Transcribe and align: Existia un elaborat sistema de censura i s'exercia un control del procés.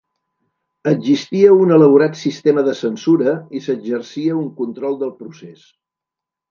Existia 0.91 1.51
un 1.65 1.75
elaborat 1.75 2.17
sistema 2.23 2.65
de 2.71 2.73
censura 2.81 3.37
i 3.61 3.65
s'exercia 3.67 4.43
un 4.45 4.53
control 4.65 5.03
del 5.05 5.17
procés. 5.23 5.71